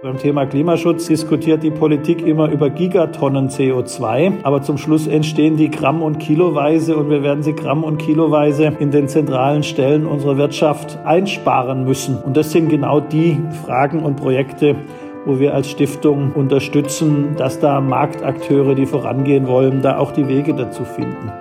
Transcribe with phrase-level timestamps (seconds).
[0.00, 5.72] Beim Thema Klimaschutz diskutiert die Politik immer über Gigatonnen CO2, aber zum Schluss entstehen die
[5.72, 10.36] Gramm- und Kiloweise und wir werden sie Gramm- und Kiloweise in den zentralen Stellen unserer
[10.36, 12.16] Wirtschaft einsparen müssen.
[12.16, 14.76] Und das sind genau die Fragen und Projekte,
[15.24, 20.54] wo wir als Stiftung unterstützen, dass da Marktakteure, die vorangehen wollen, da auch die Wege
[20.54, 21.32] dazu finden.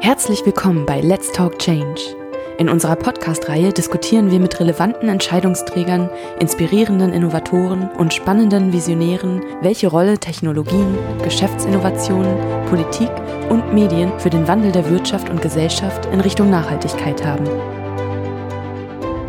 [0.00, 2.21] Herzlich willkommen bei Let's Talk Change
[2.62, 6.08] in unserer Podcast-Reihe diskutieren wir mit relevanten Entscheidungsträgern,
[6.38, 12.36] inspirierenden Innovatoren und spannenden Visionären, welche Rolle Technologien, Geschäftsinnovationen,
[12.66, 13.10] Politik
[13.50, 17.44] und Medien für den Wandel der Wirtschaft und Gesellschaft in Richtung Nachhaltigkeit haben.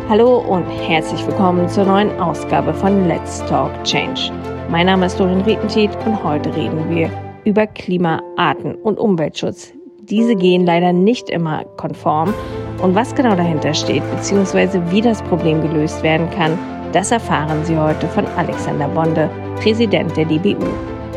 [0.08, 4.30] Hallo und herzlich willkommen zur neuen Ausgabe von Let's Talk Change.
[4.70, 7.10] Mein Name ist Dorin Rietentiet und heute reden wir
[7.44, 9.72] über Klima, Arten und Umweltschutz.
[10.02, 12.32] Diese gehen leider nicht immer konform
[12.80, 16.58] und was genau dahinter steht, beziehungsweise wie das Problem gelöst werden kann,
[16.92, 19.28] das erfahren Sie heute von Alexander Bonde,
[19.60, 20.66] Präsident der DBU.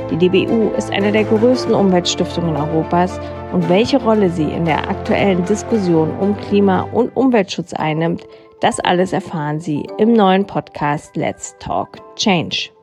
[0.09, 3.19] Die DBU ist eine der größten Umweltstiftungen Europas
[3.52, 8.25] und welche Rolle sie in der aktuellen Diskussion um Klima- und Umweltschutz einnimmt,
[8.61, 12.77] das alles erfahren Sie im neuen Podcast Let's Talk Change.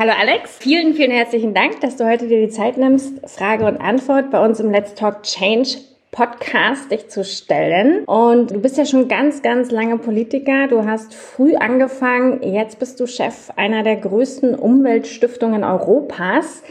[0.00, 3.76] Hallo Alex, vielen, vielen herzlichen Dank, dass du heute dir die Zeit nimmst, Frage und
[3.76, 5.76] Antwort bei uns im Let's Talk Change
[6.10, 8.04] Podcast dich zu stellen.
[8.06, 10.68] Und du bist ja schon ganz, ganz lange Politiker.
[10.68, 12.42] Du hast früh angefangen.
[12.42, 16.62] Jetzt bist du Chef einer der größten Umweltstiftungen Europas.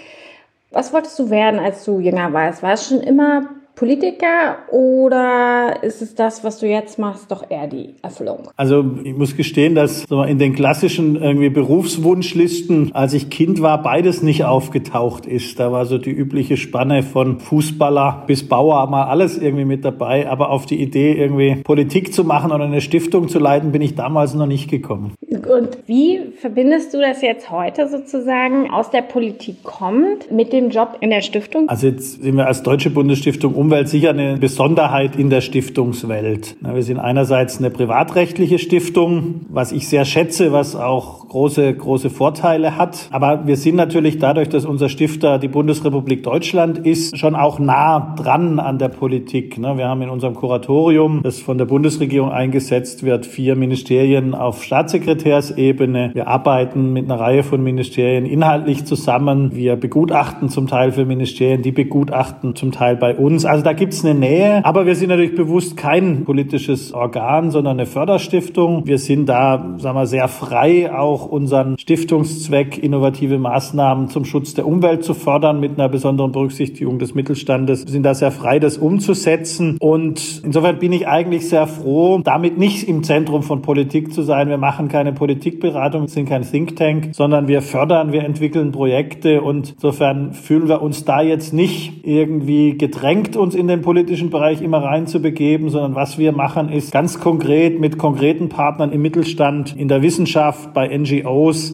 [0.72, 2.64] Was wolltest du werden, als du jünger warst?
[2.64, 3.48] War es schon immer
[3.80, 8.50] Politiker oder ist es das, was du jetzt machst, doch eher die Erfüllung?
[8.58, 14.22] Also ich muss gestehen, dass in den klassischen irgendwie Berufswunschlisten, als ich Kind war, beides
[14.22, 15.58] nicht aufgetaucht ist.
[15.62, 20.30] Da war so die übliche Spanne von Fußballer bis Bauer mal alles irgendwie mit dabei.
[20.30, 23.96] Aber auf die Idee, irgendwie Politik zu machen oder eine Stiftung zu leiten, bin ich
[23.96, 25.14] damals noch nicht gekommen.
[25.32, 30.98] Und wie verbindest du das jetzt heute sozusagen aus der Politik kommt mit dem Job
[31.00, 31.70] in der Stiftung?
[31.70, 36.56] Also jetzt sind wir als Deutsche Bundesstiftung um Umwelt sicher eine Besonderheit in der Stiftungswelt.
[36.60, 42.78] Wir sind einerseits eine privatrechtliche Stiftung, was ich sehr schätze, was auch große, große Vorteile
[42.78, 43.08] hat.
[43.12, 48.16] Aber wir sind natürlich dadurch, dass unser Stifter die Bundesrepublik Deutschland ist, schon auch nah
[48.16, 49.58] dran an der Politik.
[49.60, 56.12] Wir haben in unserem Kuratorium, das von der Bundesregierung eingesetzt wird, vier Ministerien auf Staatssekretärsebene.
[56.14, 59.56] Wir arbeiten mit einer Reihe von Ministerien inhaltlich zusammen.
[59.56, 63.46] Wir begutachten zum Teil für Ministerien, die begutachten zum Teil bei uns.
[63.46, 67.78] Also da gibt es eine Nähe, aber wir sind natürlich bewusst kein politisches Organ, sondern
[67.78, 68.88] eine Förderstiftung.
[68.88, 74.68] Wir sind da, sagen wir, sehr frei, auch unseren Stiftungszweck, innovative Maßnahmen zum Schutz der
[74.68, 77.82] Umwelt zu fördern, mit einer besonderen Berücksichtigung des Mittelstandes.
[77.82, 79.78] Sind da sehr frei, das umzusetzen.
[79.80, 84.50] Und insofern bin ich eigentlich sehr froh, damit nicht im Zentrum von Politik zu sein.
[84.50, 89.74] Wir machen keine Politikberatung, sind kein Think Tank, sondern wir fördern, wir entwickeln Projekte und
[89.74, 94.84] insofern fühlen wir uns da jetzt nicht irgendwie gedrängt uns in den politischen Bereich immer
[94.84, 100.02] reinzubegeben, sondern was wir machen, ist ganz konkret mit konkreten Partnern im Mittelstand, in der
[100.02, 101.09] Wissenschaft, bei NGOs,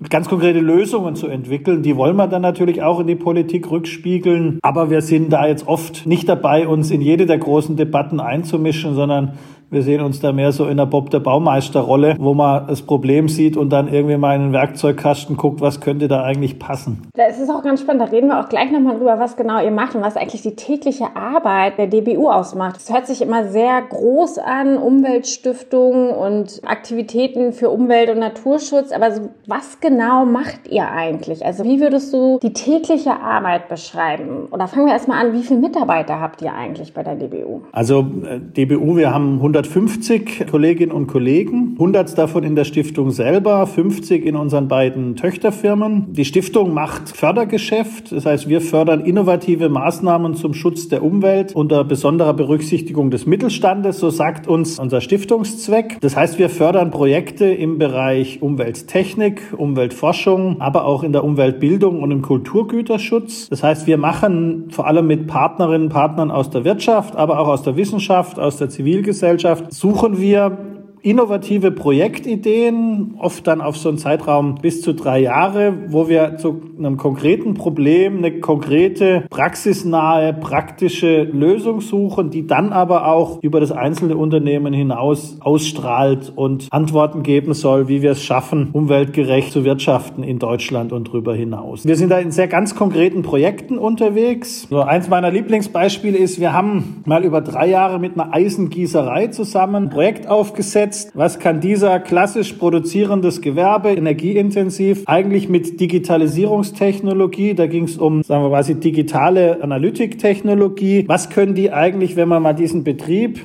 [0.09, 1.83] ganz konkrete Lösungen zu entwickeln.
[1.83, 4.59] Die wollen wir dann natürlich auch in die Politik rückspiegeln.
[4.61, 8.95] Aber wir sind da jetzt oft nicht dabei, uns in jede der großen Debatten einzumischen,
[8.95, 9.33] sondern
[9.75, 13.27] wir sehen uns da mehr so in der Bob der Baumeister-Rolle, wo man das Problem
[13.27, 17.01] sieht und dann irgendwie mal in den Werkzeugkasten guckt, was könnte da eigentlich passen.
[17.13, 18.01] Das ist auch ganz spannend.
[18.03, 20.55] Da reden wir auch gleich nochmal drüber, was genau ihr macht und was eigentlich die
[20.55, 22.77] tägliche Arbeit der DBU ausmacht.
[22.77, 28.93] Es hört sich immer sehr groß an, Umweltstiftung und Aktivitäten für Umwelt- und Naturschutz.
[28.93, 29.09] Aber
[29.45, 31.45] was genau macht ihr eigentlich?
[31.45, 34.47] Also wie würdest du die tägliche Arbeit beschreiben?
[34.51, 37.61] Oder fangen wir erstmal an, wie viele Mitarbeiter habt ihr eigentlich bei der DBU?
[37.73, 43.11] Also äh, DBU, wir haben 100 150 Kolleginnen und Kollegen, 100 davon in der Stiftung
[43.11, 46.13] selber, 50 in unseren beiden Töchterfirmen.
[46.13, 51.83] Die Stiftung macht Fördergeschäft, das heißt, wir fördern innovative Maßnahmen zum Schutz der Umwelt unter
[51.83, 55.97] besonderer Berücksichtigung des Mittelstandes, so sagt uns unser Stiftungszweck.
[56.01, 62.11] Das heißt, wir fördern Projekte im Bereich Umwelttechnik, Umweltforschung, aber auch in der Umweltbildung und
[62.11, 63.49] im Kulturgüterschutz.
[63.49, 67.47] Das heißt, wir machen vor allem mit Partnerinnen und Partnern aus der Wirtschaft, aber auch
[67.47, 70.57] aus der Wissenschaft, aus der Zivilgesellschaft, Gesellschaft suchen wir
[71.05, 76.61] innovative Projektideen, oft dann auf so einen Zeitraum bis zu drei Jahre, wo wir zu
[76.79, 83.71] einem konkreten Problem eine konkrete, praxisnahe, praktische Lösung suchen, die dann aber auch über das
[83.71, 90.23] einzelne Unternehmen hinaus ausstrahlt und Antworten geben soll, wie wir es schaffen, umweltgerecht zu wirtschaften
[90.23, 91.85] in Deutschland und darüber hinaus.
[91.85, 94.67] Wir sind da in sehr ganz konkreten Projekten unterwegs.
[94.71, 99.75] So eins meiner Lieblingsbeispiele ist, wir haben mal über drei Jahre mit einer Eisengießerei zusammen
[99.75, 101.11] ein Projekt aufgesetzt, einsetzt.
[101.15, 108.43] Was kann dieser klassisch produzierendes Gewerbe, energieintensiv, eigentlich mit Digitalisierungstechnologie, da ging es um, sagen
[108.43, 113.39] wir quasi digitale Analytiktechnologie, was können die eigentlich, wenn man mal diesen Betrieb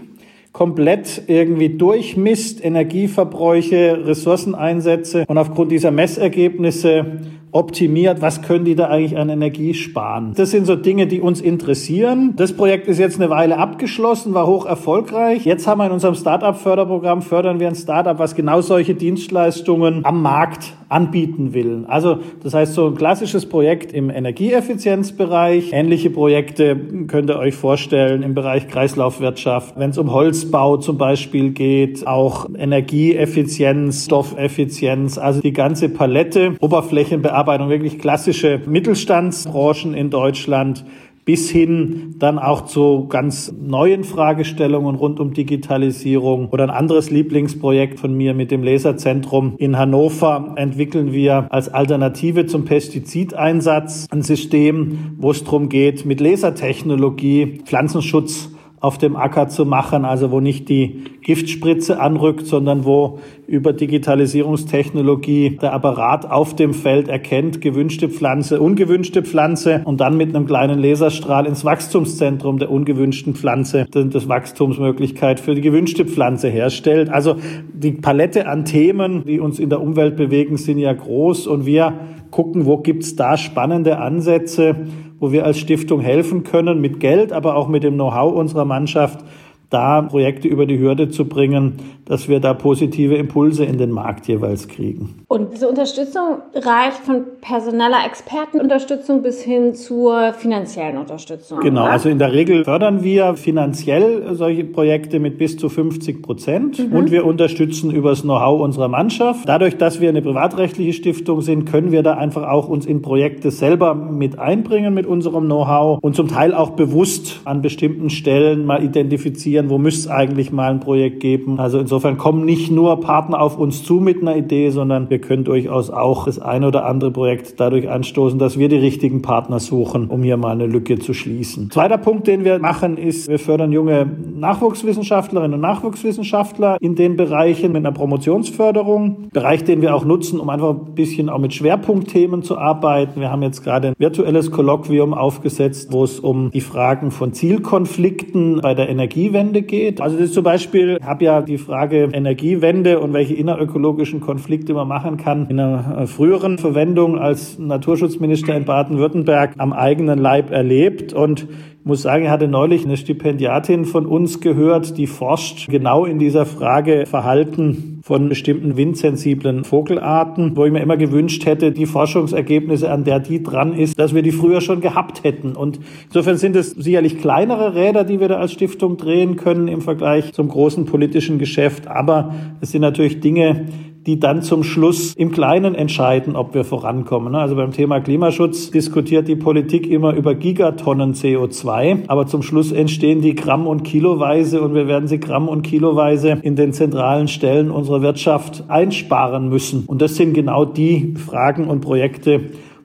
[0.52, 7.20] komplett irgendwie durchmisst, Energieverbräuche, Ressourceneinsätze und aufgrund dieser Messergebnisse
[7.52, 10.32] optimiert, was können die da eigentlich an Energie sparen.
[10.36, 12.34] Das sind so Dinge, die uns interessieren.
[12.36, 15.44] Das Projekt ist jetzt eine Weile abgeschlossen, war hoch erfolgreich.
[15.44, 20.22] Jetzt haben wir in unserem Startup-Förderprogramm, fördern wir ein Startup, was genau solche Dienstleistungen am
[20.22, 21.84] Markt anbieten will.
[21.86, 25.72] Also das heißt, so ein klassisches Projekt im Energieeffizienzbereich.
[25.72, 26.76] Ähnliche Projekte
[27.06, 32.48] könnt ihr euch vorstellen im Bereich Kreislaufwirtschaft, wenn es um Holzbau zum Beispiel geht, auch
[32.56, 40.84] Energieeffizienz, Stoffeffizienz, also die ganze Palette, Oberflächenbearbeitung Bearbeitung, wirklich klassische Mittelstandsbranchen in Deutschland
[41.24, 46.48] bis hin dann auch zu ganz neuen Fragestellungen rund um Digitalisierung.
[46.50, 52.44] Oder ein anderes Lieblingsprojekt von mir mit dem Laserzentrum in Hannover entwickeln wir als Alternative
[52.44, 59.66] zum Pestizideinsatz ein System, wo es darum geht, mit Lasertechnologie Pflanzenschutz auf dem Acker zu
[59.66, 66.72] machen, also wo nicht die Giftspritze anrückt, sondern wo über Digitalisierungstechnologie der Apparat auf dem
[66.72, 72.70] Feld erkennt, gewünschte Pflanze, ungewünschte Pflanze und dann mit einem kleinen Laserstrahl ins Wachstumszentrum der
[72.70, 77.10] ungewünschten Pflanze das Wachstumsmöglichkeit für die gewünschte Pflanze herstellt.
[77.10, 77.36] Also
[77.74, 81.92] die Palette an Themen, die uns in der Umwelt bewegen, sind ja groß und wir
[82.30, 84.86] gucken, wo gibt's da spannende Ansätze,
[85.18, 89.24] wo wir als Stiftung helfen können, mit Geld, aber auch mit dem Know-how unserer Mannschaft,
[89.70, 94.26] da Projekte über die Hürde zu bringen, dass wir da positive Impulse in den Markt
[94.26, 95.22] jeweils kriegen.
[95.28, 101.60] Und diese Unterstützung reicht von personeller Expertenunterstützung bis hin zur finanziellen Unterstützung.
[101.60, 101.92] Genau, oder?
[101.92, 106.96] also in der Regel fördern wir finanziell solche Projekte mit bis zu 50 Prozent mhm.
[106.96, 109.48] und wir unterstützen über das Know-how unserer Mannschaft.
[109.48, 113.52] Dadurch, dass wir eine privatrechtliche Stiftung sind, können wir da einfach auch uns in Projekte
[113.52, 118.82] selber mit einbringen mit unserem Know-how und zum Teil auch bewusst an bestimmten Stellen mal
[118.82, 121.58] identifizieren, wo müsste es eigentlich mal ein Projekt geben.
[121.60, 125.44] Also insofern kommen nicht nur Partner auf uns zu mit einer Idee, sondern wir können
[125.44, 130.06] durchaus auch das eine oder andere Projekt dadurch anstoßen, dass wir die richtigen Partner suchen,
[130.06, 131.70] um hier mal eine Lücke zu schließen.
[131.70, 137.72] Zweiter Punkt, den wir machen, ist, wir fördern junge Nachwuchswissenschaftlerinnen und Nachwuchswissenschaftler in den Bereichen
[137.72, 139.28] mit einer Promotionsförderung.
[139.32, 143.20] Bereich, den wir auch nutzen, um einfach ein bisschen auch mit Schwerpunktthemen zu arbeiten.
[143.20, 148.60] Wir haben jetzt gerade ein virtuelles Kolloquium aufgesetzt, wo es um die Fragen von Zielkonflikten
[148.60, 150.00] bei der Energiewende geht.
[150.00, 154.74] Also das ist zum Beispiel, ich habe ja die Frage Energiewende und welche innerökologischen Konflikte
[154.74, 161.12] man machen kann, in einer früheren Verwendung als Naturschutzminister in Baden-Württemberg am eigenen Leib erlebt
[161.12, 161.46] und
[161.80, 166.18] ich muss sagen, ich hatte neulich eine Stipendiatin von uns gehört, die forscht genau in
[166.18, 172.90] dieser Frage Verhalten von bestimmten windsensiblen Vogelarten, wo ich mir immer gewünscht hätte, die Forschungsergebnisse,
[172.90, 175.54] an der die dran ist, dass wir die früher schon gehabt hätten.
[175.54, 179.80] Und insofern sind es sicherlich kleinere Räder, die wir da als Stiftung drehen können im
[179.80, 181.86] Vergleich zum großen politischen Geschäft.
[181.86, 183.66] Aber es sind natürlich Dinge,
[184.06, 187.34] die dann zum Schluss im Kleinen entscheiden, ob wir vorankommen.
[187.34, 193.20] Also beim Thema Klimaschutz diskutiert die Politik immer über Gigatonnen CO2, aber zum Schluss entstehen
[193.20, 197.70] die Gramm- und Kiloweise und wir werden sie Gramm- und Kiloweise in den zentralen Stellen
[197.70, 199.84] unserer Wirtschaft einsparen müssen.
[199.86, 202.40] Und das sind genau die Fragen und Projekte,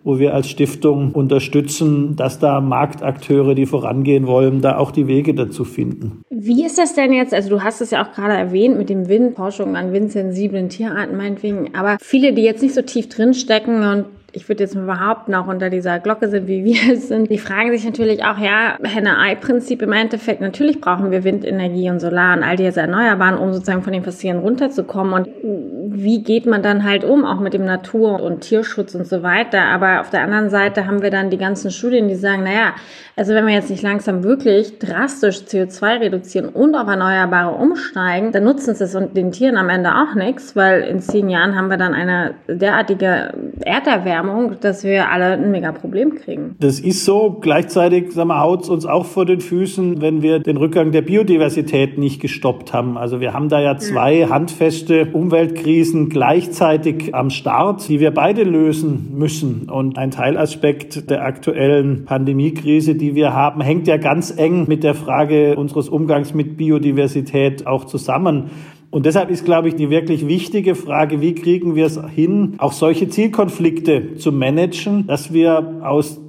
[0.06, 5.34] wo wir als Stiftung unterstützen, dass da Marktakteure, die vorangehen wollen, da auch die Wege
[5.34, 6.22] dazu finden.
[6.30, 7.34] Wie ist das denn jetzt?
[7.34, 11.18] Also du hast es ja auch gerade erwähnt mit dem Wind, Forschung an windsensiblen Tierarten
[11.18, 15.34] meinetwegen, aber viele, die jetzt nicht so tief drinstecken und ich würde jetzt mal behaupten,
[15.34, 18.78] auch unter dieser Glocke sind, wie wir es sind, die fragen sich natürlich auch, ja,
[18.84, 23.82] Henne-Ei-Prinzip im Endeffekt, natürlich brauchen wir Windenergie und Solar und all diese Erneuerbaren, um sozusagen
[23.82, 25.14] von den Passieren runterzukommen.
[25.14, 29.24] Und wie geht man dann halt um, auch mit dem Natur- und Tierschutz und so
[29.24, 29.64] weiter.
[29.66, 32.74] Aber auf der anderen Seite haben wir dann die ganzen Studien, die sagen, naja,
[33.16, 38.44] also wenn wir jetzt nicht langsam wirklich drastisch CO2 reduzieren und auf Erneuerbare umsteigen, dann
[38.44, 41.94] nutzen es den Tieren am Ende auch nichts, weil in zehn Jahren haben wir dann
[41.94, 46.56] eine derartige Erderwärmung, Erderwärmung, dass wir alle ein mega Problem kriegen.
[46.60, 47.38] Das ist so.
[47.42, 51.02] Gleichzeitig sagen wir, haut es uns auch vor den Füßen, wenn wir den Rückgang der
[51.02, 52.98] Biodiversität nicht gestoppt haben.
[52.98, 59.14] Also wir haben da ja zwei handfeste Umweltkrisen gleichzeitig am Start, die wir beide lösen
[59.16, 59.70] müssen.
[59.70, 64.96] Und ein Teilaspekt der aktuellen Pandemiekrise, die wir haben, hängt ja ganz eng mit der
[64.96, 68.50] Frage unseres Umgangs mit Biodiversität auch zusammen.
[68.92, 72.72] Und deshalb ist, glaube ich, die wirklich wichtige Frage, wie kriegen wir es hin, auch
[72.72, 76.22] solche Zielkonflikte zu managen, dass wir aus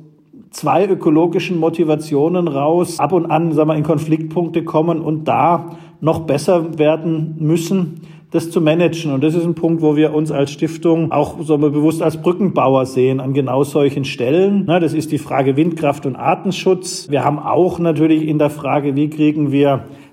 [0.51, 6.21] zwei ökologischen Motivationen raus ab und an sagen wir, in Konfliktpunkte kommen und da noch
[6.21, 8.01] besser werden müssen.
[8.37, 9.13] Das zu managen.
[9.13, 12.87] Und das ist ein Punkt, wo wir uns als Stiftung auch so bewusst als Brückenbauer
[12.87, 14.67] sehen an genau solchen Stellen.
[14.67, 17.09] Das ist die Frage Windkraft und Artenschutz.
[17.11, 19.57] Wir haben auch natürlich in der Frage, wie kriegen wir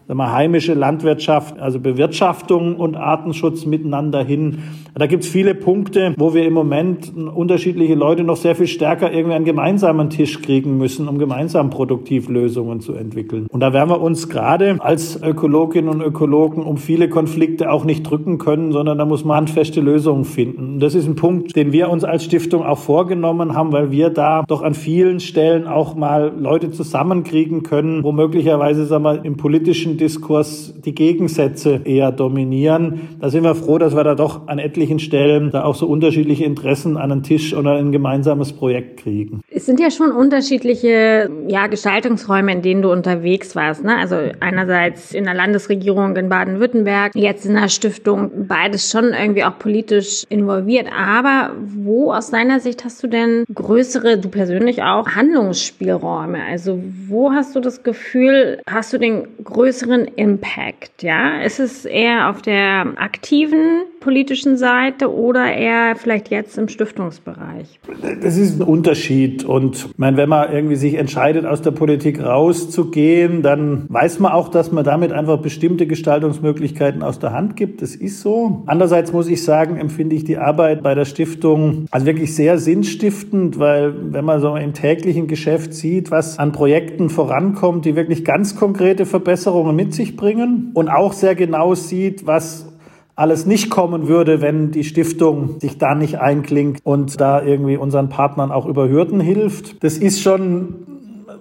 [0.08, 4.64] wir, heimische Landwirtschaft, also Bewirtschaftung und Artenschutz miteinander hin.
[4.96, 9.12] Da gibt es viele Punkte, wo wir im Moment unterschiedliche Leute noch sehr viel stärker
[9.12, 13.48] irgendwie einen gemeinsamen Tisch kriegen müssen, um gemeinsam produktiv Lösungen zu entwickeln.
[13.50, 18.04] Und da werden wir uns gerade als Ökologinnen und Ökologen um viele Konflikte auch nicht
[18.04, 20.76] drücken können, sondern da muss man handfeste Lösungen finden.
[20.76, 24.12] Und das ist ein Punkt, den wir uns als Stiftung auch vorgenommen haben, weil wir
[24.12, 29.38] da doch an vielen Stellen auch mal Leute zusammenkriegen können, wo möglicherweise sagen wir, im
[29.38, 33.02] politischen Diskurs die Gegensätze eher dominieren.
[33.20, 35.88] Da sind wir froh, dass wir da doch an etlichen unterschiedlichen Stellen da auch so
[35.88, 39.42] unterschiedliche Interessen an einen Tisch oder ein gemeinsames Projekt kriegen.
[39.50, 43.84] Es sind ja schon unterschiedliche ja, Gestaltungsräume, in denen du unterwegs warst.
[43.84, 43.96] Ne?
[43.96, 49.58] Also einerseits in der Landesregierung in Baden-Württemberg, jetzt in der Stiftung, beides schon irgendwie auch
[49.58, 50.88] politisch involviert.
[50.94, 56.40] Aber wo aus deiner Sicht hast du denn größere, du persönlich auch, Handlungsspielräume?
[56.50, 61.04] Also wo hast du das Gefühl, hast du den größeren Impact?
[61.04, 64.73] Ja, ist es eher auf der aktiven politischen Seite
[65.10, 67.80] oder eher vielleicht jetzt im Stiftungsbereich?
[68.22, 69.44] Das ist ein Unterschied.
[69.44, 74.32] Und ich meine, wenn man irgendwie sich entscheidet, aus der Politik rauszugehen, dann weiß man
[74.32, 77.82] auch, dass man damit einfach bestimmte Gestaltungsmöglichkeiten aus der Hand gibt.
[77.82, 78.64] Das ist so.
[78.66, 83.60] Andererseits muss ich sagen, empfinde ich die Arbeit bei der Stiftung als wirklich sehr sinnstiftend,
[83.60, 88.56] weil wenn man so im täglichen Geschäft sieht, was an Projekten vorankommt, die wirklich ganz
[88.56, 92.73] konkrete Verbesserungen mit sich bringen und auch sehr genau sieht, was
[93.16, 98.10] alles nicht kommen würde, wenn die Stiftung sich da nicht einklingt und da irgendwie unseren
[98.10, 99.84] Partnern auch über Hürden hilft.
[99.84, 100.76] Das ist schon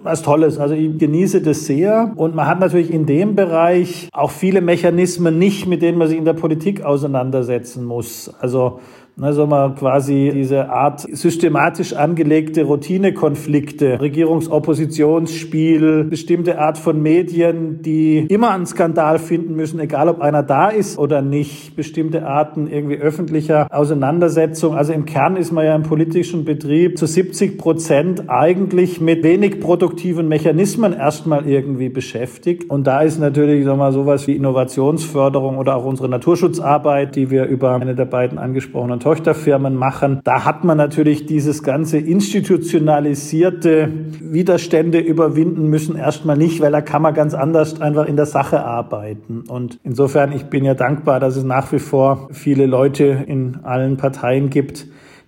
[0.03, 0.59] was Tolles.
[0.59, 2.13] Also ich genieße das sehr.
[2.15, 6.17] Und man hat natürlich in dem Bereich auch viele Mechanismen nicht, mit denen man sich
[6.17, 8.31] in der Politik auseinandersetzen muss.
[8.39, 8.79] Also
[9.21, 18.51] also mal quasi diese Art systematisch angelegte Routinekonflikte, Regierungsoppositionsspiel, bestimmte Art von Medien, die immer
[18.51, 23.67] einen Skandal finden müssen, egal ob einer da ist oder nicht, bestimmte Arten irgendwie öffentlicher
[23.69, 24.73] Auseinandersetzung.
[24.73, 29.59] Also im Kern ist man ja im politischen Betrieb zu 70 Prozent eigentlich mit wenig
[29.59, 32.69] produktiven Mechanismen erstmal irgendwie beschäftigt.
[32.69, 37.29] Und da ist natürlich, sagen wir mal, sowas wie Innovationsförderung oder auch unsere Naturschutzarbeit, die
[37.29, 40.21] wir über eine der beiden angesprochenen Tochterfirmen machen.
[40.23, 43.89] Da hat man natürlich dieses ganze institutionalisierte
[44.21, 48.63] Widerstände überwinden müssen erstmal nicht, weil da kann man ganz anders einfach in der Sache
[48.63, 49.43] arbeiten.
[49.49, 53.97] Und insofern, ich bin ja dankbar, dass es nach wie vor viele Leute in allen
[53.97, 54.87] Parteien gibt,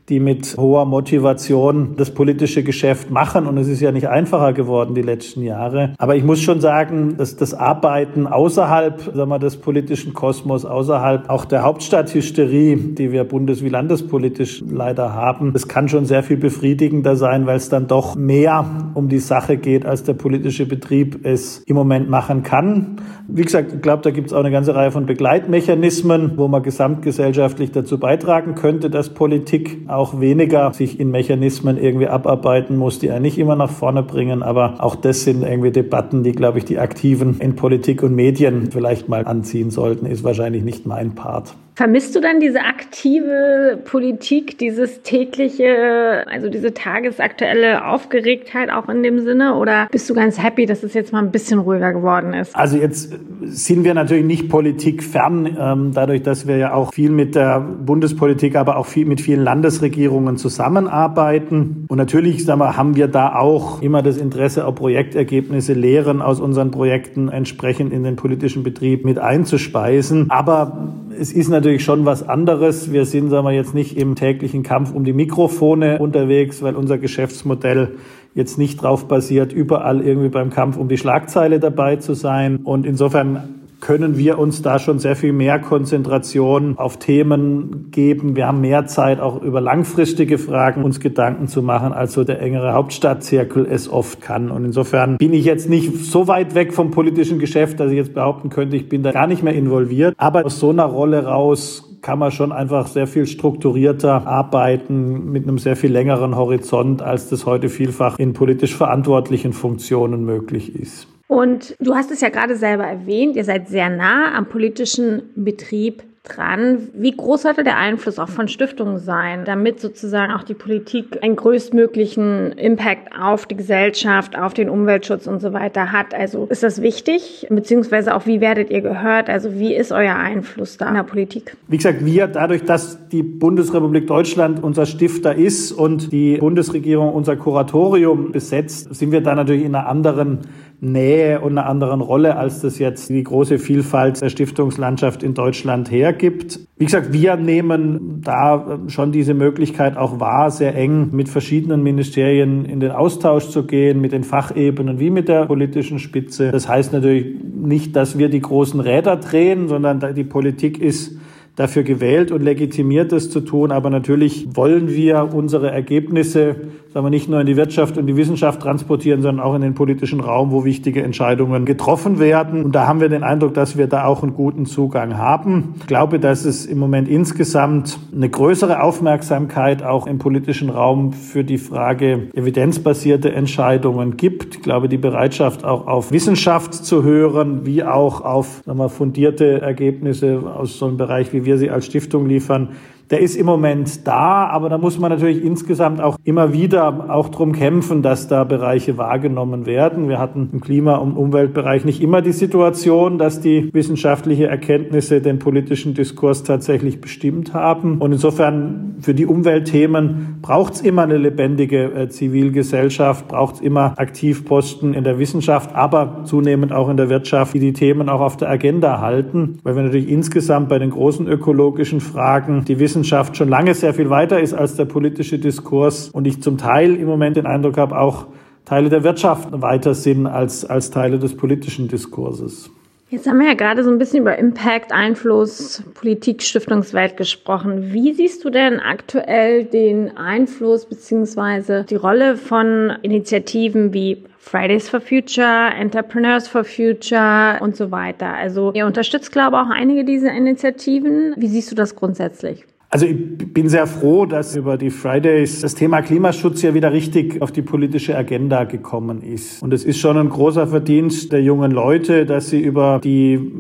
[0.10, 3.48] die mit hoher Motivation das politische Geschäft machen.
[3.48, 5.94] Und es ist ja nicht einfacher geworden die letzten Jahre.
[5.98, 11.30] Aber ich muss schon sagen, dass das Arbeiten außerhalb sagen wir, des politischen Kosmos, außerhalb
[11.30, 16.38] auch der Hauptstadthysterie, die wir bundes- wie landespolitisch leider haben, das kann schon sehr viel
[16.38, 21.26] befriedigender sein, weil es dann doch mehr um die Sache geht, als der politische Betrieb
[21.26, 22.98] es im Moment machen kann.
[23.28, 26.62] Wie gesagt, ich glaube, da gibt es auch eine ganze Reihe von Begleitmechanismen, wo man
[26.62, 33.12] gesamtgesellschaftlich dazu beitragen könnte, dass Politik auch weniger sich in Mechanismen irgendwie abarbeiten muss, die
[33.12, 34.44] einen nicht immer nach vorne bringen.
[34.44, 38.72] Aber auch das sind irgendwie Debatten, die, glaube ich, die Aktiven in Politik und Medien
[38.72, 41.56] vielleicht mal anziehen sollten, ist wahrscheinlich nicht mein Part.
[41.76, 49.20] Vermisst du dann diese aktive Politik, dieses tägliche, also diese tagesaktuelle Aufgeregtheit auch in dem
[49.20, 49.56] Sinne?
[49.56, 52.56] Oder bist du ganz happy, dass es jetzt mal ein bisschen ruhiger geworden ist?
[52.56, 57.36] Also jetzt sind wir natürlich nicht politikfern, ähm, dadurch, dass wir ja auch viel mit
[57.36, 61.88] der Bundespolitik, aber auch viel mit vielen Landesregierungen zusammenarbeiten.
[61.90, 66.40] Und natürlich sagen wir, haben wir da auch immer das Interesse, auch Projektergebnisse, Lehren aus
[66.40, 70.32] unseren Projekten entsprechend in den politischen Betrieb mit einzuspeisen.
[70.32, 72.92] Aber es ist natürlich schon was anderes.
[72.92, 76.98] Wir sind, sagen wir jetzt nicht im täglichen Kampf um die Mikrofone unterwegs, weil unser
[76.98, 77.96] Geschäftsmodell
[78.34, 82.58] jetzt nicht drauf basiert, überall irgendwie beim Kampf um die Schlagzeile dabei zu sein.
[82.58, 88.36] Und insofern können wir uns da schon sehr viel mehr Konzentration auf Themen geben.
[88.36, 92.42] Wir haben mehr Zeit, auch über langfristige Fragen uns Gedanken zu machen, als so der
[92.42, 94.50] engere Hauptstadtzirkel es oft kann.
[94.50, 98.16] Und insofern bin ich jetzt nicht so weit weg vom politischen Geschäft, dass ich jetzt
[98.16, 100.16] behaupten könnte, ich bin da gar nicht mehr involviert.
[100.18, 105.44] Aber aus so einer Rolle raus kann man schon einfach sehr viel strukturierter arbeiten mit
[105.44, 111.08] einem sehr viel längeren Horizont, als das heute vielfach in politisch verantwortlichen Funktionen möglich ist.
[111.28, 116.04] Und du hast es ja gerade selber erwähnt, ihr seid sehr nah am politischen Betrieb
[116.26, 116.90] dran.
[116.94, 121.36] Wie groß sollte der Einfluss auch von Stiftungen sein, damit sozusagen auch die Politik einen
[121.36, 126.14] größtmöglichen Impact auf die Gesellschaft, auf den Umweltschutz und so weiter hat?
[126.14, 127.48] Also ist das wichtig?
[127.50, 129.30] Beziehungsweise auch wie werdet ihr gehört?
[129.30, 131.56] Also wie ist euer Einfluss da in der Politik?
[131.68, 137.36] Wie gesagt, wir dadurch, dass die Bundesrepublik Deutschland unser Stifter ist und die Bundesregierung unser
[137.36, 140.40] Kuratorium besetzt, sind wir da natürlich in einer anderen
[140.82, 145.90] Nähe und einer anderen Rolle, als das jetzt die große Vielfalt der Stiftungslandschaft in Deutschland
[145.92, 146.60] hergibt.
[146.78, 152.66] Wie gesagt, wir nehmen da schon diese Möglichkeit auch wahr, sehr eng mit verschiedenen Ministerien
[152.66, 156.52] in den Austausch zu gehen, mit den Fachebenen wie mit der politischen Spitze.
[156.52, 161.18] Das heißt natürlich nicht, dass wir die großen Räder drehen, sondern die Politik ist
[161.56, 163.72] dafür gewählt und legitimiert, das zu tun.
[163.72, 166.56] Aber natürlich wollen wir unsere Ergebnisse,
[166.94, 169.74] sagen wir, nicht nur in die Wirtschaft und die Wissenschaft transportieren, sondern auch in den
[169.74, 172.66] politischen Raum, wo wichtige Entscheidungen getroffen werden.
[172.66, 175.76] Und da haben wir den Eindruck, dass wir da auch einen guten Zugang haben.
[175.80, 181.46] Ich glaube, dass es im Moment insgesamt eine größere Aufmerksamkeit auch im politischen Raum für
[181.46, 184.56] die Frage evidenzbasierte Entscheidungen gibt.
[184.56, 189.62] Ich glaube, die Bereitschaft auch auf Wissenschaft zu hören, wie auch auf sagen wir, fundierte
[189.62, 192.70] Ergebnisse aus so einem Bereich wie wir sie als Stiftung liefern,
[193.12, 197.30] der ist im Moment da, aber da muss man natürlich insgesamt auch immer wieder auch
[197.30, 200.10] drum kämpfen, dass da Bereiche wahrgenommen werden.
[200.10, 205.38] Wir hatten im Klima- und Umweltbereich nicht immer die Situation, dass die wissenschaftliche Erkenntnisse den
[205.38, 208.00] politischen Diskurs tatsächlich bestimmt haben.
[208.00, 213.94] Und insofern für die Umweltthemen braucht es immer eine lebendige äh, Zivilgesellschaft, braucht es immer
[213.98, 218.38] Aktivposten in der Wissenschaft, aber zunehmend auch in der Wirtschaft, die die Themen auch auf
[218.38, 223.36] der Agenda halten, weil wir natürlich insgesamt bei den großen ökologischen Fragen die Wissenschaft Wissenschaft
[223.36, 227.08] schon lange sehr viel weiter ist als der politische Diskurs und ich zum Teil im
[227.08, 228.28] Moment den Eindruck habe, auch
[228.64, 232.72] Teile der Wirtschaft weiter sind als, als Teile des politischen Diskurses.
[233.10, 237.92] Jetzt haben wir ja gerade so ein bisschen über Impact, Einfluss, Politik, Stiftungswelt gesprochen.
[237.92, 245.02] Wie siehst du denn aktuell den Einfluss beziehungsweise die Rolle von Initiativen wie Fridays for
[245.02, 248.34] Future, Entrepreneurs for Future und so weiter?
[248.34, 251.34] Also ihr unterstützt, glaube ich, auch einige dieser Initiativen.
[251.36, 252.66] Wie siehst du das grundsätzlich?
[252.96, 257.42] Also ich bin sehr froh, dass über die Fridays das Thema Klimaschutz ja wieder richtig
[257.42, 259.62] auf die politische Agenda gekommen ist.
[259.62, 263.52] Und es ist schon ein großer Verdienst der jungen Leute, dass sie über die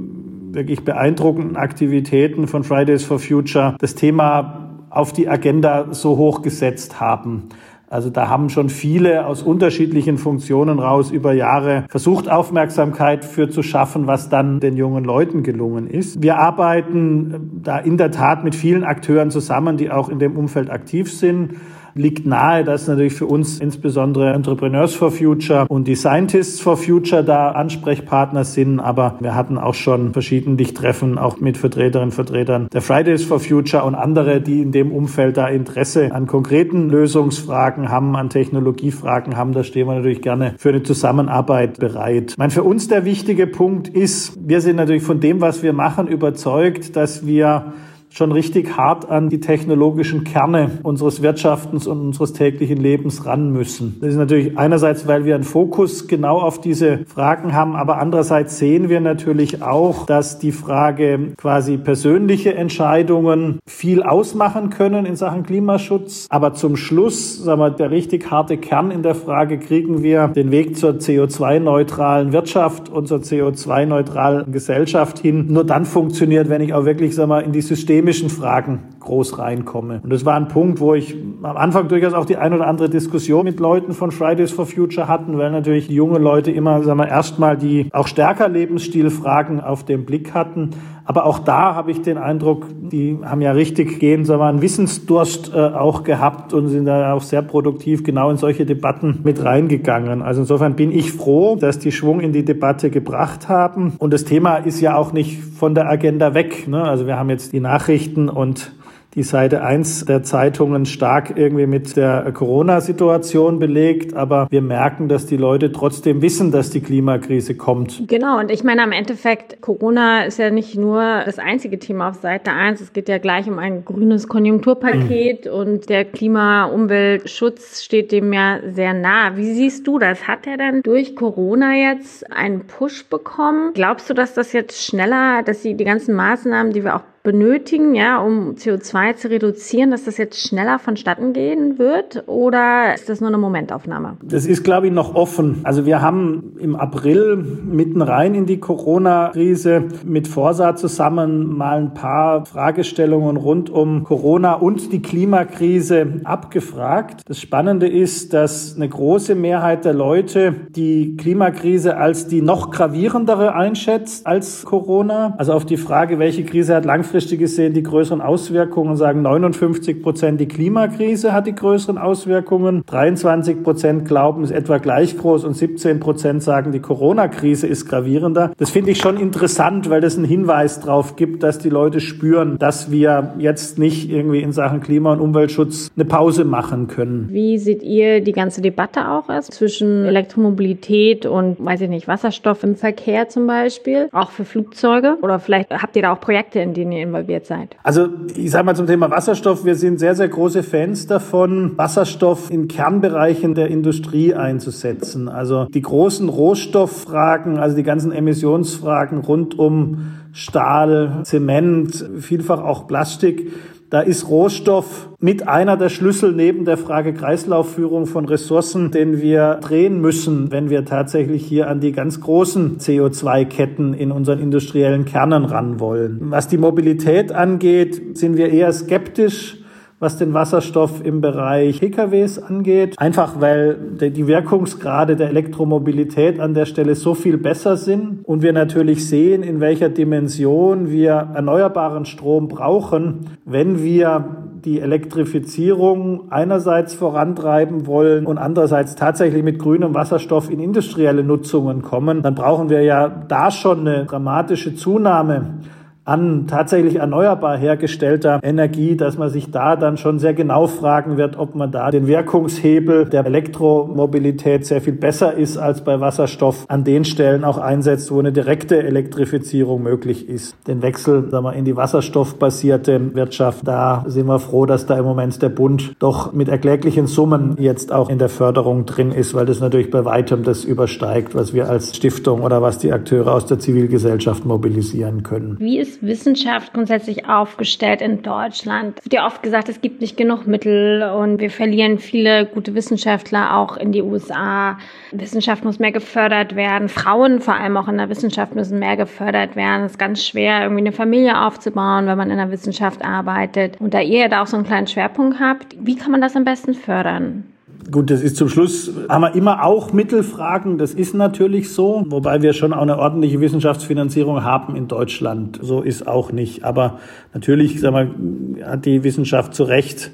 [0.54, 7.02] wirklich beeindruckenden Aktivitäten von Fridays for Future das Thema auf die Agenda so hoch gesetzt
[7.02, 7.50] haben.
[7.96, 13.64] Also da haben schon viele aus unterschiedlichen Funktionen raus über Jahre versucht, Aufmerksamkeit für zu
[13.64, 16.22] schaffen, was dann den jungen Leuten gelungen ist.
[16.22, 20.70] Wir arbeiten da in der Tat mit vielen Akteuren zusammen, die auch in dem Umfeld
[20.70, 21.54] aktiv sind
[21.96, 27.24] liegt nahe, dass natürlich für uns insbesondere Entrepreneurs for Future und die Scientists for Future
[27.24, 28.82] da Ansprechpartner sind.
[28.82, 33.40] Aber wir hatten auch schon verschiedentlich Treffen, auch mit Vertreterinnen und Vertretern der Fridays for
[33.40, 39.38] Future und andere, die in dem Umfeld da Interesse an konkreten Lösungsfragen haben, an Technologiefragen
[39.38, 39.54] haben.
[39.54, 42.32] Da stehen wir natürlich gerne für eine Zusammenarbeit bereit.
[42.32, 45.72] Ich meine, für uns der wichtige Punkt ist, wir sind natürlich von dem, was wir
[45.72, 47.74] machen, überzeugt, dass wir
[48.16, 53.98] schon richtig hart an die technologischen Kerne unseres Wirtschaftens und unseres täglichen Lebens ran müssen.
[54.00, 58.58] Das ist natürlich einerseits, weil wir einen Fokus genau auf diese Fragen haben, aber andererseits
[58.58, 65.44] sehen wir natürlich auch, dass die Frage quasi persönliche Entscheidungen viel ausmachen können in Sachen
[65.44, 66.28] Klimaschutz.
[66.30, 70.52] Aber zum Schluss, sagen wir, der richtig harte Kern in der Frage, kriegen wir den
[70.52, 75.48] Weg zur CO2-neutralen Wirtschaft und zur CO2-neutralen Gesellschaft hin.
[75.50, 79.40] Nur dann funktioniert, wenn ich auch wirklich, sagen wir, in die Systeme systemischen Fragen groß
[79.40, 80.02] reinkomme.
[80.04, 82.90] Und das war ein Punkt, wo ich am Anfang durchaus auch die ein oder andere
[82.90, 87.08] Diskussion mit Leuten von Fridays for Future hatten, weil natürlich junge Leute immer, sagen wir,
[87.08, 90.72] erstmal die auch stärker Lebensstilfragen auf dem Blick hatten.
[91.08, 95.54] Aber auch da habe ich den Eindruck, die haben ja richtig gehen, sagen einen Wissensdurst
[95.54, 100.24] äh, auch gehabt und sind da auch sehr produktiv genau in solche Debatten mit reingegangen.
[100.24, 103.94] Also insofern bin ich froh, dass die Schwung in die Debatte gebracht haben.
[104.00, 106.68] Und das Thema ist ja auch nicht von der Agenda weg.
[106.68, 106.84] Ne?
[106.84, 108.72] Also wir haben jetzt die Nachrichten und
[109.16, 115.26] die Seite 1 der Zeitungen stark irgendwie mit der Corona-Situation belegt, aber wir merken, dass
[115.26, 118.04] die Leute trotzdem wissen, dass die Klimakrise kommt.
[118.08, 122.16] Genau, und ich meine, am Endeffekt, Corona ist ja nicht nur das einzige Thema auf
[122.16, 125.52] Seite 1, es geht ja gleich um ein grünes Konjunkturpaket mhm.
[125.52, 129.38] und der Klima-Umweltschutz steht dem ja sehr nah.
[129.38, 130.28] Wie siehst du das?
[130.28, 133.72] Hat er dann durch Corona jetzt einen Push bekommen?
[133.74, 137.96] Glaubst du, dass das jetzt schneller, dass die, die ganzen Maßnahmen, die wir auch benötigen,
[137.96, 142.24] ja, um CO2 zu reduzieren, dass das jetzt schneller vonstatten gehen wird?
[142.28, 144.18] Oder ist das nur eine Momentaufnahme?
[144.24, 145.60] Das ist, glaube ich, noch offen.
[145.64, 151.94] Also wir haben im April mitten rein in die Corona-Krise mit Forsa zusammen mal ein
[151.96, 157.22] paar Fragestellungen rund um Corona und die Klimakrise abgefragt.
[157.26, 163.56] Das Spannende ist, dass eine große Mehrheit der Leute die Klimakrise als die noch gravierendere
[163.56, 165.34] einschätzt als Corona.
[165.40, 170.04] Also auf die Frage, welche Krise hat langfristig langfristig gesehen die größeren Auswirkungen, sagen 59
[170.04, 175.46] Prozent, die Klimakrise hat die größeren Auswirkungen, 23 Prozent glauben, es ist etwa gleich groß
[175.46, 178.52] und 17 Prozent sagen, die Corona-Krise ist gravierender.
[178.58, 182.58] Das finde ich schon interessant, weil das einen Hinweis darauf gibt, dass die Leute spüren,
[182.60, 187.30] dass wir jetzt nicht irgendwie in Sachen Klima- und Umweltschutz eine Pause machen können.
[187.32, 192.64] Wie seht ihr die ganze Debatte auch erst zwischen Elektromobilität und, weiß ich nicht, Wasserstoff
[192.64, 195.18] im Verkehr zum Beispiel, auch für Flugzeuge?
[195.22, 197.76] Oder vielleicht habt ihr da auch Projekte, in denen ihr involviert seid?
[197.84, 202.52] Also ich sage mal zum Thema Wasserstoff, wir sind sehr, sehr große Fans davon, Wasserstoff
[202.52, 205.30] in Kernbereichen der Industrie einzusetzen.
[205.30, 213.52] Also die großen Rohstofffragen, also die ganzen Emissionsfragen rund um Stahl, Zement, vielfach auch Plastik,
[213.90, 219.60] da ist Rohstoff mit einer der Schlüssel neben der Frage Kreislaufführung von Ressourcen, den wir
[219.62, 225.46] drehen müssen, wenn wir tatsächlich hier an die ganz großen CO2-Ketten in unseren industriellen Kernen
[225.46, 226.20] ran wollen.
[226.22, 229.58] Was die Mobilität angeht, sind wir eher skeptisch
[230.00, 233.00] was den Wasserstoff im Bereich PKWs angeht.
[233.00, 238.52] Einfach weil die Wirkungsgrade der Elektromobilität an der Stelle so viel besser sind und wir
[238.52, 247.86] natürlich sehen, in welcher Dimension wir erneuerbaren Strom brauchen, wenn wir die Elektrifizierung einerseits vorantreiben
[247.86, 253.08] wollen und andererseits tatsächlich mit grünem Wasserstoff in industrielle Nutzungen kommen, dann brauchen wir ja
[253.08, 255.60] da schon eine dramatische Zunahme
[256.06, 261.38] an tatsächlich erneuerbar hergestellter Energie, dass man sich da dann schon sehr genau fragen wird,
[261.38, 266.84] ob man da den Wirkungshebel der Elektromobilität sehr viel besser ist als bei Wasserstoff an
[266.84, 270.56] den Stellen auch einsetzt, wo eine direkte Elektrifizierung möglich ist.
[270.68, 275.06] Den Wechsel sagen wir, in die wasserstoffbasierte Wirtschaft, da sind wir froh, dass da im
[275.06, 279.48] Moment der Bund doch mit erkläglichen Summen jetzt auch in der Förderung drin ist, weil
[279.48, 283.48] das natürlich bei weitem das übersteigt, was wir als Stiftung oder was die Akteure aus
[283.48, 285.58] der Zivilgesellschaft mobilisieren können.
[285.60, 288.98] Wie ist Wissenschaft grundsätzlich aufgestellt in Deutschland?
[289.00, 292.76] Es wird ja oft gesagt, es gibt nicht genug Mittel und wir verlieren viele gute
[292.76, 294.78] Wissenschaftler auch in die USA.
[295.12, 296.90] Wissenschaft muss mehr gefördert werden.
[296.90, 299.86] Frauen vor allem auch in der Wissenschaft müssen mehr gefördert werden.
[299.86, 303.80] Es ist ganz schwer, irgendwie eine Familie aufzubauen, wenn man in der Wissenschaft arbeitet.
[303.80, 306.44] Und da ihr da auch so einen kleinen Schwerpunkt habt, wie kann man das am
[306.44, 307.55] besten fördern?
[307.92, 310.80] Gut, das ist zum Schluss, haben wir immer auch Mittelfragen.
[310.80, 315.60] Das ist natürlich so, wobei wir schon auch eine ordentliche Wissenschaftsfinanzierung haben in Deutschland.
[315.62, 316.64] So ist auch nicht.
[316.64, 317.00] Aber
[317.34, 320.12] natürlich, sagen wir, hat die Wissenschaft zu Recht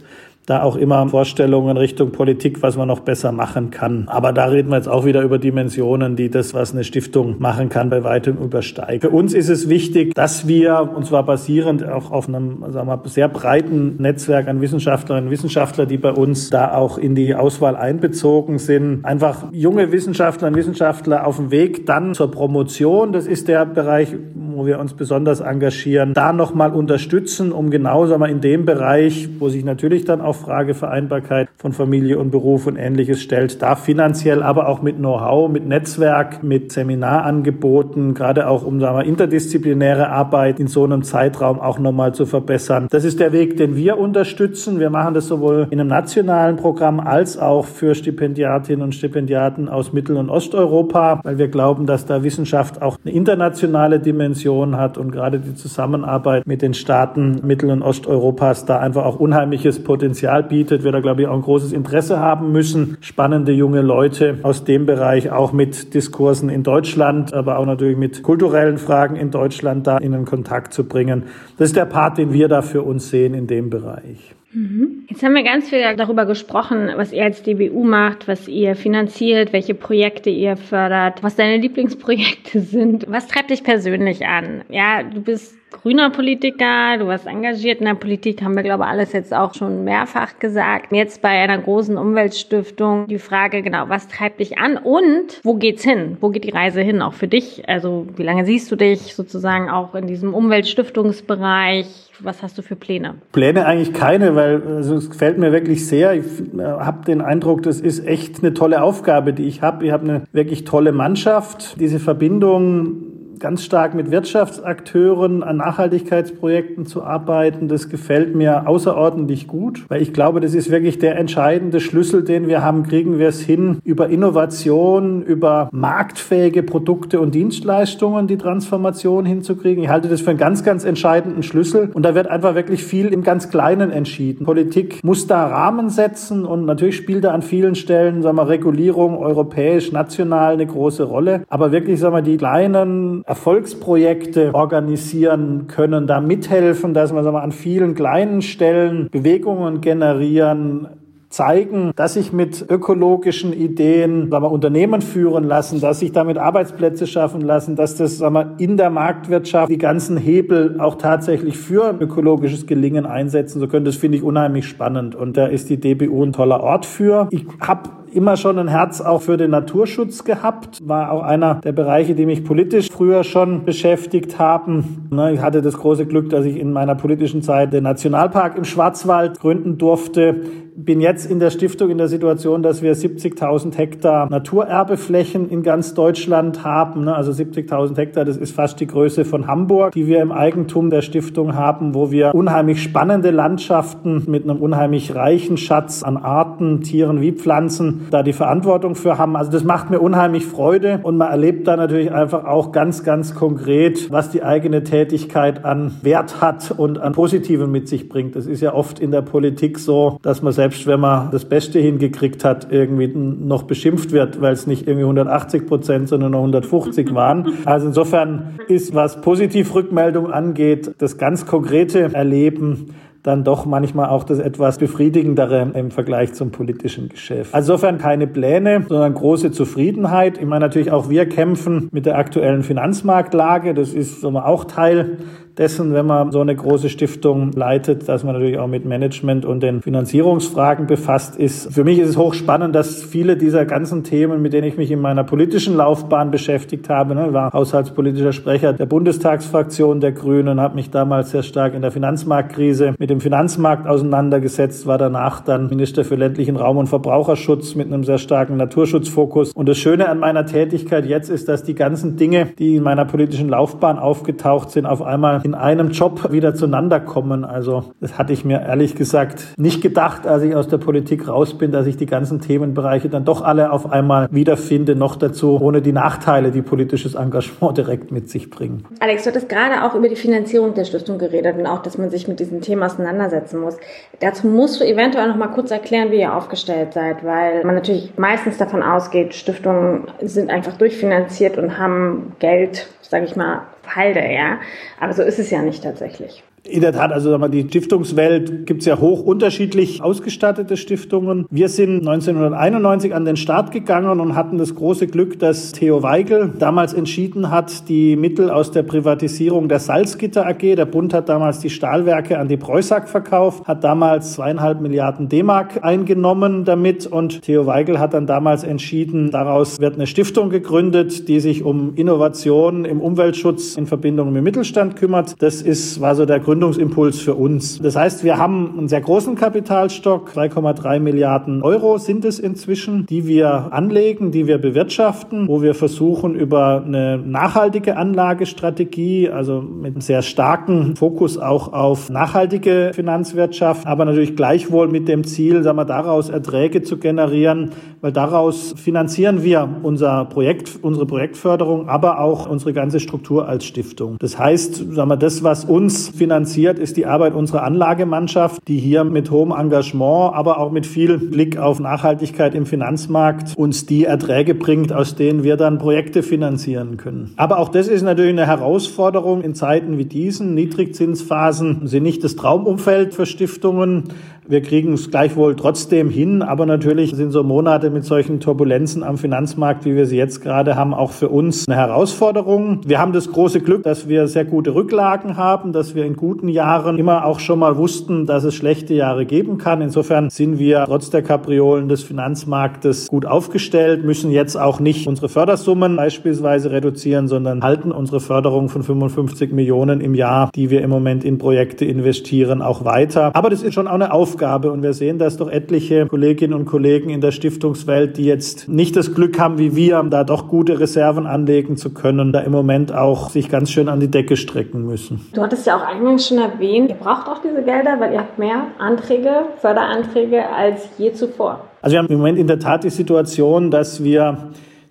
[0.52, 4.04] da auch immer Vorstellungen Richtung Politik, was man noch besser machen kann.
[4.08, 7.70] Aber da reden wir jetzt auch wieder über Dimensionen, die das, was eine Stiftung machen
[7.70, 9.00] kann, bei weitem übersteigen.
[9.00, 13.00] Für uns ist es wichtig, dass wir, und zwar basierend auch auf einem sagen wir,
[13.06, 17.78] sehr breiten Netzwerk an Wissenschaftlerinnen und Wissenschaftlern, die bei uns da auch in die Auswahl
[17.78, 23.48] einbezogen sind, einfach junge Wissenschaftlerinnen und Wissenschaftler auf dem Weg dann zur Promotion, das ist
[23.48, 28.42] der Bereich, wo wir uns besonders engagieren, da nochmal unterstützen, um genau sagen wir, in
[28.42, 32.76] dem Bereich, wo sich natürlich dann auch auch Frage Vereinbarkeit von Familie und Beruf und
[32.76, 38.80] ähnliches stellt, da finanziell, aber auch mit Know-how, mit Netzwerk, mit Seminarangeboten, gerade auch um
[38.80, 42.88] sagen wir, interdisziplinäre Arbeit in so einem Zeitraum auch nochmal zu verbessern.
[42.90, 44.80] Das ist der Weg, den wir unterstützen.
[44.80, 49.94] Wir machen das sowohl in einem nationalen Programm als auch für Stipendiatinnen und Stipendiaten aus
[49.94, 55.12] Mittel- und Osteuropa, weil wir glauben, dass da Wissenschaft auch eine internationale Dimension hat und
[55.12, 60.44] gerade die Zusammenarbeit mit den Staaten Mittel- und Osteuropas da einfach auch unheimliches Potenzial Potenzial
[60.44, 64.64] bietet, wir da, glaube ich, auch ein großes Interesse haben müssen, spannende junge Leute aus
[64.64, 69.88] dem Bereich auch mit Diskursen in Deutschland, aber auch natürlich mit kulturellen Fragen in Deutschland
[69.88, 71.24] da in den Kontakt zu bringen.
[71.58, 74.36] Das ist der Part, den wir da für uns sehen in dem Bereich.
[74.54, 75.06] Mhm.
[75.10, 79.54] Jetzt haben wir ganz viel darüber gesprochen, was ihr als DBU macht, was ihr finanziert,
[79.54, 83.08] welche Projekte ihr fördert, was deine Lieblingsprojekte sind.
[83.10, 84.62] Was treibt dich persönlich an?
[84.70, 88.90] Ja, du bist grüner Politiker, du warst engagiert in der Politik, haben wir, glaube ich,
[88.90, 90.92] alles jetzt auch schon mehrfach gesagt.
[90.92, 95.84] Jetzt bei einer großen Umweltstiftung die Frage, genau, was treibt dich an und wo geht's
[95.84, 96.18] hin?
[96.20, 97.68] Wo geht die Reise hin, auch für dich?
[97.68, 101.88] Also, wie lange siehst du dich sozusagen auch in diesem Umweltstiftungsbereich?
[102.20, 103.16] Was hast du für Pläne?
[103.32, 106.14] Pläne eigentlich keine, weil also, es gefällt mir wirklich sehr.
[106.14, 109.86] Ich äh, habe den Eindruck, das ist echt eine tolle Aufgabe, die ich habe.
[109.86, 111.80] Ich habe eine wirklich tolle Mannschaft.
[111.80, 113.11] Diese Verbindung
[113.42, 117.68] ganz stark mit Wirtschaftsakteuren an Nachhaltigkeitsprojekten zu arbeiten.
[117.68, 122.48] Das gefällt mir außerordentlich gut, weil ich glaube, das ist wirklich der entscheidende Schlüssel, den
[122.48, 122.84] wir haben.
[122.84, 129.84] Kriegen wir es hin, über Innovation, über marktfähige Produkte und Dienstleistungen die Transformation hinzukriegen.
[129.84, 131.90] Ich halte das für einen ganz, ganz entscheidenden Schlüssel.
[131.94, 134.46] Und da wird einfach wirklich viel im ganz Kleinen entschieden.
[134.46, 139.18] Politik muss da Rahmen setzen und natürlich spielt da an vielen Stellen, sagen wir, Regulierung
[139.18, 141.42] europäisch, national eine große Rolle.
[141.50, 147.96] Aber wirklich, sagen wir, die kleinen Erfolgsprojekte organisieren können, da mithelfen, dass wir, an vielen
[147.96, 150.90] kleinen Stellen Bewegungen generieren,
[151.30, 157.08] zeigen, dass sich mit ökologischen Ideen sagen wir, Unternehmen führen lassen, dass sich damit Arbeitsplätze
[157.08, 161.96] schaffen lassen, dass das sagen wir, in der Marktwirtschaft die ganzen Hebel auch tatsächlich für
[162.02, 163.86] ökologisches Gelingen einsetzen so können.
[163.86, 167.30] Das finde ich unheimlich spannend und da ist die DBU ein toller Ort für.
[167.32, 171.72] Ich habe immer schon ein Herz auch für den Naturschutz gehabt, war auch einer der
[171.72, 175.08] Bereiche, die mich politisch früher schon beschäftigt haben.
[175.12, 178.66] Ne, ich hatte das große Glück, dass ich in meiner politischen Zeit den Nationalpark im
[178.66, 180.42] Schwarzwald gründen durfte.
[180.76, 185.94] Bin jetzt in der Stiftung in der Situation, dass wir 70.000 Hektar Naturerbeflächen in ganz
[185.94, 187.06] Deutschland haben.
[187.06, 190.90] Ne, also 70.000 Hektar, das ist fast die Größe von Hamburg, die wir im Eigentum
[190.90, 196.82] der Stiftung haben, wo wir unheimlich spannende Landschaften mit einem unheimlich reichen Schatz an Arten,
[196.82, 199.36] Tieren wie Pflanzen da die Verantwortung für haben.
[199.36, 203.36] Also das macht mir unheimlich Freude und man erlebt da natürlich einfach auch ganz, ganz
[203.36, 208.36] konkret, was die eigene Tätigkeit an Wert hat und an Positiven mit sich bringt.
[208.36, 211.80] Das ist ja oft in der Politik so, dass man selbst, wenn man das Beste
[211.80, 217.12] hingekriegt hat, irgendwie noch beschimpft wird, weil es nicht irgendwie 180 Prozent, sondern nur 150
[217.14, 217.54] waren.
[217.66, 224.40] Also insofern ist, was Positiv-Rückmeldung angeht, das ganz konkrete Erleben dann doch manchmal auch das
[224.40, 227.54] etwas befriedigendere im Vergleich zum politischen Geschäft.
[227.54, 230.38] Also insofern keine Pläne, sondern große Zufriedenheit.
[230.38, 233.74] Ich meine natürlich auch wir kämpfen mit der aktuellen Finanzmarktlage.
[233.74, 235.18] Das ist auch Teil
[235.58, 239.62] dessen, wenn man so eine große Stiftung leitet, dass man natürlich auch mit Management und
[239.62, 241.74] den Finanzierungsfragen befasst ist.
[241.74, 245.02] Für mich ist es hochspannend, dass viele dieser ganzen Themen, mit denen ich mich in
[245.02, 250.90] meiner politischen Laufbahn beschäftigt habe, ne, war haushaltspolitischer Sprecher der Bundestagsfraktion der Grünen, habe mich
[250.90, 256.16] damals sehr stark in der Finanzmarktkrise mit dem Finanzmarkt auseinandergesetzt, war danach dann Minister für
[256.16, 259.52] ländlichen Raum und Verbraucherschutz mit einem sehr starken Naturschutzfokus.
[259.54, 263.06] Und das Schöne an meiner Tätigkeit jetzt ist, dass die ganzen Dinge, die in meiner
[263.06, 267.46] politischen Laufbahn aufgetaucht sind, auf einmal in einem Job wieder zueinander kommen.
[267.46, 271.58] Also das hatte ich mir ehrlich gesagt nicht gedacht, als ich aus der Politik raus
[271.58, 275.82] bin, dass ich die ganzen Themenbereiche dann doch alle auf einmal wiederfinde, noch dazu ohne
[275.82, 278.84] die Nachteile, die politisches Engagement direkt mit sich bringen.
[279.00, 282.10] Alex, du hattest gerade auch über die Finanzierung der Stiftung geredet und auch, dass man
[282.10, 283.78] sich mit diesem Thema auseinandersetzen muss.
[284.20, 288.14] Dazu musst du eventuell noch mal kurz erklären, wie ihr aufgestellt seid, weil man natürlich
[288.18, 293.62] meistens davon ausgeht, Stiftungen sind einfach durchfinanziert und haben Geld, sage ich mal,
[293.96, 294.60] Halde, ja.
[295.00, 296.44] Aber so ist es ja nicht tatsächlich.
[296.64, 301.48] In der Tat, also die Stiftungswelt gibt es ja hoch unterschiedlich ausgestattete Stiftungen.
[301.50, 306.54] Wir sind 1991 an den Start gegangen und hatten das große Glück, dass Theo Weigel
[306.60, 311.60] damals entschieden hat, die Mittel aus der Privatisierung der Salzgitter AG, der Bund hat damals
[311.60, 317.66] die Stahlwerke an die Preußack verkauft, hat damals zweieinhalb Milliarden D-Mark eingenommen damit und Theo
[317.66, 323.02] Weigel hat dann damals entschieden, daraus wird eine Stiftung gegründet, die sich um Innovation im
[323.02, 325.34] Umweltschutz in Verbindung mit Mittelstand kümmert.
[325.40, 327.80] Das ist, war so der Gründungsimpuls für uns.
[327.80, 333.26] Das heißt, wir haben einen sehr großen Kapitalstock, 2,3 Milliarden Euro sind es inzwischen, die
[333.26, 340.02] wir anlegen, die wir bewirtschaften, wo wir versuchen über eine nachhaltige Anlagestrategie, also mit einem
[340.02, 345.86] sehr starken Fokus auch auf nachhaltige Finanzwirtschaft, aber natürlich gleichwohl mit dem Ziel, sagen wir,
[345.86, 347.70] daraus Erträge zu generieren,
[348.02, 354.18] weil daraus finanzieren wir unser Projekt, unsere Projektförderung, aber auch unsere ganze Struktur als Stiftung.
[354.20, 358.80] Das heißt, sagen wir, das, was uns finanziert, finanziert, ist die Arbeit unserer Anlagemannschaft, die
[358.80, 364.06] hier mit hohem Engagement, aber auch mit viel Blick auf Nachhaltigkeit im Finanzmarkt uns die
[364.06, 367.34] Erträge bringt, aus denen wir dann Projekte finanzieren können.
[367.36, 370.56] Aber auch das ist natürlich eine Herausforderung in Zeiten wie diesen.
[370.56, 374.06] Niedrigzinsphasen sind nicht das Traumumfeld für Stiftungen.
[374.48, 379.20] Wir kriegen es gleichwohl trotzdem hin, aber natürlich sind so Monate mit solchen Turbulenzen am
[379.20, 382.82] Finanzmarkt, wie wir sie jetzt gerade haben, auch für uns eine Herausforderung.
[382.84, 386.48] Wir haben das große Glück, dass wir sehr gute Rücklagen haben, dass wir in guten
[386.48, 389.80] Jahren immer auch schon mal wussten, dass es schlechte Jahre geben kann.
[389.80, 395.30] Insofern sind wir trotz der Kapriolen des Finanzmarktes gut aufgestellt, müssen jetzt auch nicht unsere
[395.30, 400.90] Fördersummen beispielsweise reduzieren, sondern halten unsere Förderung von 55 Millionen im Jahr, die wir im
[400.90, 403.36] Moment in Projekte investieren, auch weiter.
[403.36, 406.64] Aber das ist schon auch eine Aufgabe und wir sehen, dass doch etliche Kolleginnen und
[406.66, 410.80] Kollegen in der Stiftungswelt, die jetzt nicht das Glück haben wie wir, da doch gute
[410.80, 414.86] Reserven anlegen zu können, da im Moment auch sich ganz schön an die Decke strecken
[414.86, 415.20] müssen.
[415.34, 418.40] Du hattest ja auch eingangs schon erwähnt, ihr braucht auch diese Gelder, weil ihr habt
[418.40, 421.66] mehr Anträge, Förderanträge als je zuvor.
[421.82, 424.38] Also wir haben im Moment in der Tat die Situation, dass wir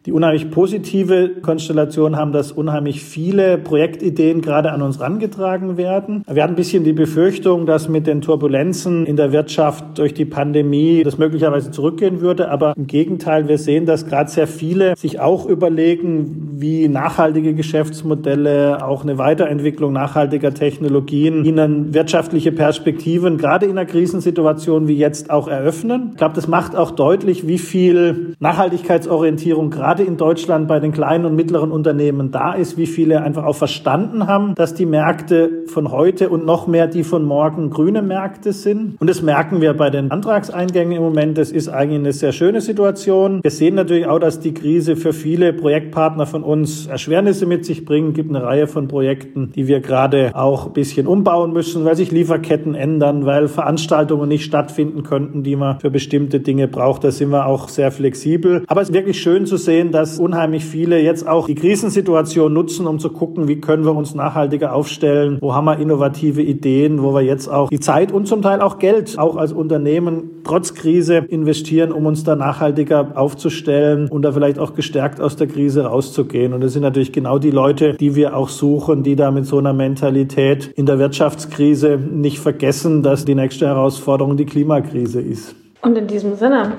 [0.07, 6.25] die unheimlich positive Konstellation haben, dass unheimlich viele Projektideen gerade an uns rangetragen werden.
[6.27, 10.25] Wir hatten ein bisschen die Befürchtung, dass mit den Turbulenzen in der Wirtschaft durch die
[10.25, 12.51] Pandemie das möglicherweise zurückgehen würde.
[12.51, 18.87] Aber im Gegenteil, wir sehen, dass gerade sehr viele sich auch überlegen, wie nachhaltige Geschäftsmodelle,
[18.87, 25.47] auch eine Weiterentwicklung nachhaltiger Technologien ihnen wirtschaftliche Perspektiven gerade in einer Krisensituation wie jetzt auch
[25.47, 26.11] eröffnen.
[26.13, 30.93] Ich glaube, das macht auch deutlich, wie viel Nachhaltigkeitsorientierung gerade gerade in Deutschland bei den
[30.93, 35.65] kleinen und mittleren Unternehmen da ist, wie viele einfach auch verstanden haben, dass die Märkte
[35.67, 39.01] von heute und noch mehr die von morgen grüne Märkte sind.
[39.01, 41.39] Und das merken wir bei den Antragseingängen im Moment.
[41.39, 43.43] Das ist eigentlich eine sehr schöne Situation.
[43.43, 47.85] Wir sehen natürlich auch, dass die Krise für viele Projektpartner von uns Erschwernisse mit sich
[47.85, 48.11] bringt.
[48.11, 51.97] Es gibt eine Reihe von Projekten, die wir gerade auch ein bisschen umbauen müssen, weil
[51.97, 57.03] sich Lieferketten ändern, weil Veranstaltungen nicht stattfinden könnten, die man für bestimmte Dinge braucht.
[57.03, 58.63] Da sind wir auch sehr flexibel.
[58.69, 62.53] Aber es ist wirklich schön zu sehen, sehen, dass unheimlich viele jetzt auch die Krisensituation
[62.53, 67.03] nutzen, um zu gucken, wie können wir uns nachhaltiger aufstellen, wo haben wir innovative Ideen,
[67.03, 70.75] wo wir jetzt auch die Zeit und zum Teil auch Geld auch als Unternehmen trotz
[70.75, 75.85] Krise investieren, um uns da nachhaltiger aufzustellen und da vielleicht auch gestärkt aus der Krise
[75.85, 76.53] rauszugehen.
[76.53, 79.59] Und das sind natürlich genau die Leute, die wir auch suchen, die da mit so
[79.59, 85.55] einer Mentalität in der Wirtschaftskrise nicht vergessen, dass die nächste Herausforderung die Klimakrise ist.
[85.83, 86.73] Und in diesem Sinne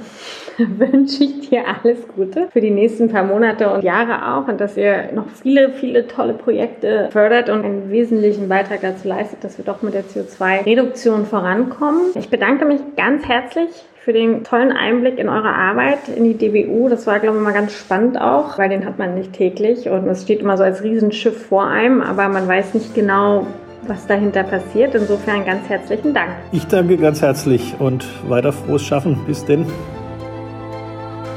[0.77, 4.77] wünsche ich dir alles Gute für die nächsten paar Monate und Jahre auch und dass
[4.77, 9.65] ihr noch viele, viele tolle Projekte fördert und einen wesentlichen Beitrag dazu leistet, dass wir
[9.65, 12.11] doch mit der CO2-Reduktion vorankommen.
[12.15, 13.69] Ich bedanke mich ganz herzlich
[14.03, 16.89] für den tollen Einblick in eure Arbeit in die DBU.
[16.89, 20.07] Das war, glaube ich, mal ganz spannend auch, weil den hat man nicht täglich und
[20.07, 23.45] es steht immer so als Riesenschiff vor einem, aber man weiß nicht genau,
[23.87, 24.95] was dahinter passiert.
[24.95, 26.31] Insofern ganz herzlichen Dank.
[26.51, 29.19] Ich danke ganz herzlich und weiter frohes Schaffen.
[29.27, 29.65] Bis denn.